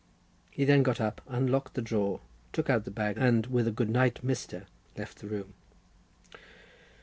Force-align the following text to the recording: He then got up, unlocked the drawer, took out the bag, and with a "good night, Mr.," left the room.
He 0.49 0.65
then 0.65 0.81
got 0.81 0.99
up, 0.99 1.21
unlocked 1.27 1.75
the 1.75 1.81
drawer, 1.83 2.21
took 2.53 2.71
out 2.71 2.85
the 2.85 2.89
bag, 2.89 3.17
and 3.19 3.45
with 3.45 3.67
a 3.67 3.71
"good 3.71 3.91
night, 3.91 4.25
Mr.," 4.25 4.65
left 4.97 5.19
the 5.19 5.27
room. 5.27 5.53